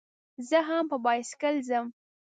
زه 0.49 0.57
هم 0.67 0.83
په 0.91 0.97
بایسکل 1.03 1.55
ځم. 1.67 1.85